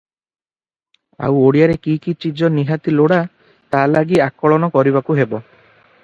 ଆଉ 1.25 1.35
ଓଡ଼ିଆରେ 1.49 1.73
କି 1.83 1.91
କି 2.05 2.13
ଚିଜ 2.23 2.49
ନିହାତି 2.55 2.93
ଲୋଡ଼ା 2.95 3.19
ତା' 3.75 3.83
ଲାଗି 3.91 4.19
ଆକଳନ 4.29 4.71
କରିବାକୁ 4.79 5.19
ହେବ। 5.21 5.43